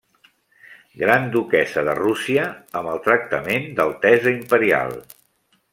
Gran 1.01 1.27
duquessa 1.35 1.83
de 1.89 1.95
Rússia 1.99 2.47
amb 2.81 2.93
el 2.95 3.03
tractament 3.09 3.69
d'altesa 3.81 4.35
imperial. 4.41 4.99